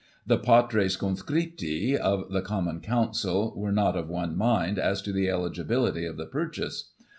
The 0.25 0.39
Patres 0.39 0.97
Conscripii 0.97 1.95
of 1.95 2.31
the 2.31 2.41
Common 2.41 2.79
Council 2.79 3.53
were 3.55 3.71
not 3.71 3.95
of 3.95 4.09
one 4.09 4.35
mind 4.35 4.79
as 4.79 4.99
to 5.03 5.13
the 5.13 5.29
eligibility 5.29 6.07
of 6.07 6.17
the 6.17 6.25
purchase. 6.25 6.89